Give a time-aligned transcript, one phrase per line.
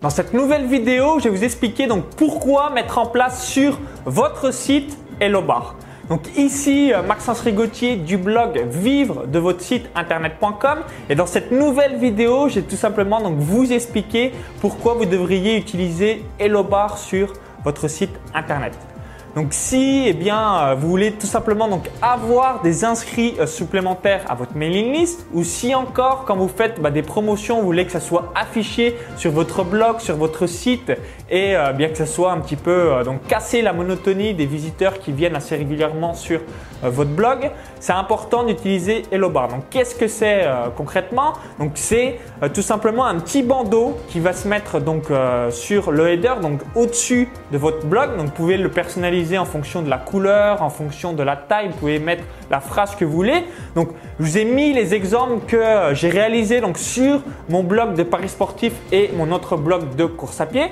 [0.00, 4.50] Dans cette nouvelle vidéo, je vais vous expliquer donc pourquoi mettre en place sur votre
[4.50, 5.74] site HelloBar.
[6.08, 10.78] Donc ici, euh, Maxence Rigotier du blog vivre de votre site internet.com
[11.10, 14.32] et dans cette nouvelle vidéo, j'ai tout simplement donc vous expliquer
[14.62, 18.72] pourquoi vous devriez utiliser HelloBar sur votre site internet.
[19.36, 24.24] Donc si eh bien, euh, vous voulez tout simplement donc avoir des inscrits euh, supplémentaires
[24.28, 27.86] à votre mailing list ou si encore quand vous faites bah, des promotions, vous voulez
[27.86, 30.90] que ça soit affiché sur votre blog, sur votre site
[31.30, 34.98] et euh, bien que ça soit un petit peu donc casser la monotonie des visiteurs
[34.98, 36.40] qui viennent assez régulièrement sur
[36.82, 39.48] votre blog, c'est important d'utiliser HelloBar.
[39.48, 41.34] Donc qu'est-ce que c'est concrètement?
[41.58, 42.18] Donc c'est
[42.54, 45.04] tout simplement un petit bandeau qui va se mettre donc
[45.50, 48.16] sur le header, donc au-dessus de votre blog.
[48.16, 51.68] Donc vous pouvez le personnaliser en fonction de la couleur, en fonction de la taille.
[51.68, 53.44] Vous pouvez mettre la phrase que vous voulez.
[53.74, 58.02] Donc, je vous ai mis les exemples que j'ai réalisés donc sur mon blog de
[58.02, 60.70] Paris sportif et mon autre blog de course à pied.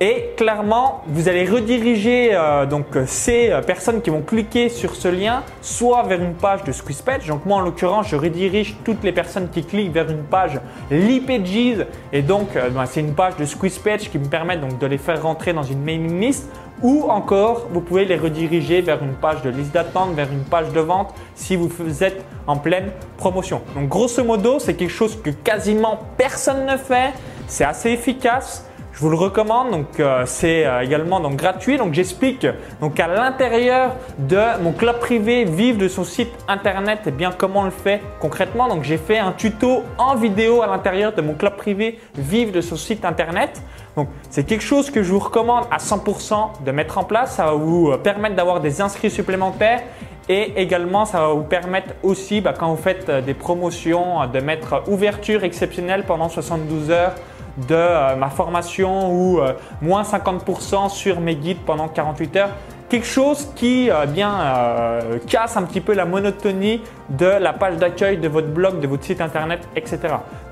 [0.00, 5.06] Et clairement, vous allez rediriger euh, donc ces euh, personnes qui vont cliquer sur ce
[5.06, 7.28] lien soit vers une page de SqueezePage.
[7.28, 11.86] Donc moi en l'occurrence, je redirige toutes les personnes qui cliquent vers une page Lipages
[12.12, 14.98] et donc euh, ben, c'est une page de SqueezePage qui me permet donc de les
[14.98, 16.48] faire rentrer dans une mailing list
[16.82, 20.72] ou encore vous pouvez les rediriger vers une page de liste d'attente, vers une page
[20.72, 21.70] de vente si vous
[22.02, 23.62] êtes en pleine promotion.
[23.76, 27.12] Donc grosso modo, c'est quelque chose que quasiment personne ne fait.
[27.46, 28.66] C'est assez efficace.
[28.94, 31.78] Je vous le recommande, donc euh, c'est euh, également donc gratuit.
[31.78, 32.46] Donc j'explique
[32.80, 37.32] donc à l'intérieur de mon club privé Vive de son site internet et eh bien
[37.36, 38.68] comment on le fait concrètement?
[38.68, 42.60] Donc j'ai fait un tuto en vidéo à l'intérieur de mon club privé Vive de
[42.60, 43.60] son site internet.
[43.96, 47.34] Donc c'est quelque chose que je vous recommande à 100% de mettre en place.
[47.34, 49.82] Ça va vous euh, permettre d'avoir des inscrits supplémentaires
[50.28, 54.82] et également, ça va vous permettre aussi, bah, quand vous faites des promotions, de mettre
[54.86, 57.12] ouverture exceptionnelle pendant 72 heures
[57.56, 62.50] de euh, ma formation ou euh, moins 50% sur mes guides pendant 48 heures.
[62.88, 68.18] Quelque chose qui euh, bien casse un petit peu la monotonie de la page d'accueil
[68.18, 70.00] de votre blog, de votre site internet, etc.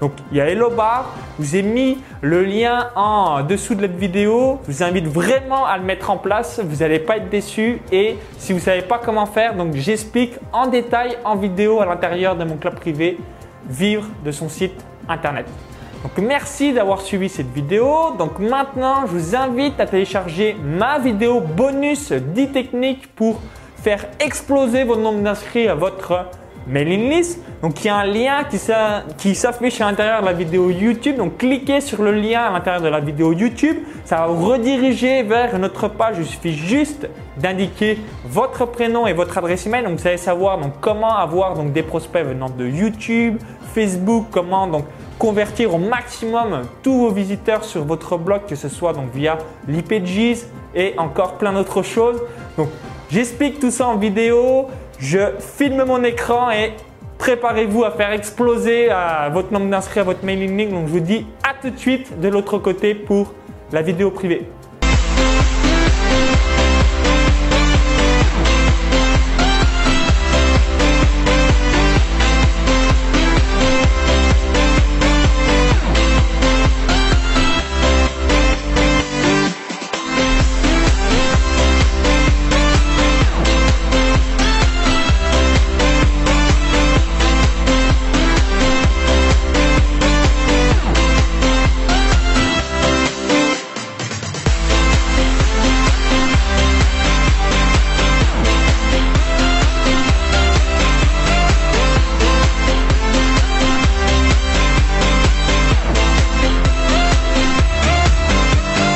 [0.01, 3.83] Donc il y a Hello Bar, je vous ai mis le lien en dessous de
[3.83, 4.61] la vidéo.
[4.67, 6.61] Je vous invite vraiment à le mettre en place.
[6.65, 7.81] Vous n'allez pas être déçu.
[7.93, 11.87] Et si vous ne savez pas comment faire, donc j'explique en détail en vidéo à
[11.87, 13.19] l'intérieur de mon club privé
[13.69, 15.47] vivre de son site internet.
[16.03, 18.13] Donc merci d'avoir suivi cette vidéo.
[18.19, 23.41] Donc maintenant, je vous invite à télécharger ma vidéo bonus 10 techniques pour
[23.77, 26.27] faire exploser votre nombre d'inscrits à votre
[26.67, 27.41] mailing list.
[27.62, 28.45] Donc il y a un lien
[29.17, 31.17] qui s'affiche à l'intérieur de la vidéo YouTube.
[31.19, 33.77] Donc cliquez sur le lien à l'intérieur de la vidéo YouTube.
[34.05, 36.17] Ça va vous rediriger vers notre page.
[36.19, 39.85] Il suffit juste d'indiquer votre prénom et votre adresse email.
[39.85, 43.39] Donc vous allez savoir comment avoir donc, des prospects venant de YouTube,
[43.73, 44.85] Facebook, comment donc
[45.22, 49.38] convertir au maximum tous vos visiteurs sur votre blog, que ce soit donc via
[49.69, 52.21] l'IPGs et encore plein d'autres choses.
[52.56, 52.71] Donc,
[53.09, 54.66] j'explique tout ça en vidéo.
[54.99, 56.72] Je filme mon écran et
[57.19, 60.72] préparez-vous à faire exploser euh, votre nombre d'inscrits à votre mailing list.
[60.72, 63.32] Donc, je vous dis à tout de suite de l'autre côté pour
[63.71, 64.49] la vidéo privée.